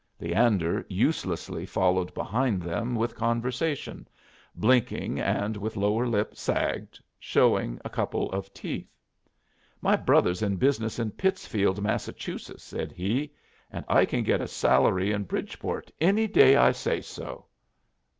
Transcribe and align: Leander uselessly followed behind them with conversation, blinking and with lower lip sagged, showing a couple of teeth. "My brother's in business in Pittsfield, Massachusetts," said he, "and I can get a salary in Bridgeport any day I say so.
Leander 0.19 0.83
uselessly 0.89 1.63
followed 1.63 2.11
behind 2.15 2.59
them 2.59 2.95
with 2.95 3.13
conversation, 3.13 4.07
blinking 4.55 5.19
and 5.19 5.55
with 5.55 5.77
lower 5.77 6.07
lip 6.07 6.35
sagged, 6.35 6.99
showing 7.19 7.79
a 7.85 7.89
couple 7.91 8.27
of 8.31 8.51
teeth. 8.51 8.91
"My 9.79 9.95
brother's 9.95 10.41
in 10.41 10.55
business 10.55 10.97
in 10.97 11.11
Pittsfield, 11.11 11.83
Massachusetts," 11.83 12.63
said 12.63 12.91
he, 12.91 13.31
"and 13.69 13.85
I 13.87 14.05
can 14.05 14.23
get 14.23 14.41
a 14.41 14.47
salary 14.47 15.11
in 15.11 15.21
Bridgeport 15.25 15.91
any 16.01 16.25
day 16.25 16.55
I 16.55 16.71
say 16.71 17.01
so. 17.01 17.45